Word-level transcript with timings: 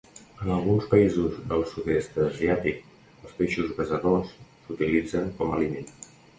En 0.43 0.47
alguns 0.53 0.87
països 0.93 1.35
del 1.51 1.65
sud-est 1.73 2.17
asiàtic 2.29 2.81
els 2.95 3.37
peixos 3.43 3.77
besadors 3.83 4.35
s'utilitzen 4.49 5.33
com 5.39 5.57
a 5.57 5.63
aliment. 5.63 5.97